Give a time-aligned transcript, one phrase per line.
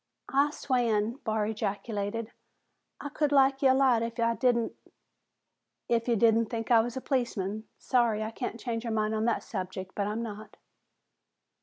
[0.33, 2.31] "I swan!" Barr ejaculated.
[2.99, 4.73] "I could like ye a lot if'n I didn't"
[5.95, 7.65] "If you didn't think I was a policeman?
[7.77, 9.93] Sorry I can't change your mind on that subject.
[9.93, 10.57] But I'm not."